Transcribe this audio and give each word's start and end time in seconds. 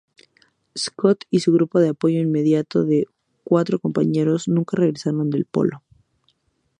Scott 0.75 1.25
y 1.29 1.41
su 1.41 1.53
grupo 1.53 1.79
de 1.79 1.89
apoyo 1.89 2.17
inmediato 2.19 2.85
de 2.85 3.05
cuatro 3.43 3.77
compañeros 3.77 4.47
nunca 4.47 4.75
regresaron 4.77 5.29
del 5.29 5.45
Polo. 5.45 5.83